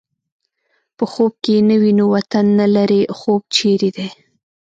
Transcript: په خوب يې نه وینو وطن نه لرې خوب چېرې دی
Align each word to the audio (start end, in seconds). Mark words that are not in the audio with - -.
په 0.97 1.03
خوب 1.11 1.31
يې 1.51 1.57
نه 1.69 1.75
وینو 1.81 2.05
وطن 2.15 2.45
نه 2.59 2.65
لرې 2.75 3.01
خوب 3.17 3.41
چېرې 3.55 3.89
دی 3.95 4.07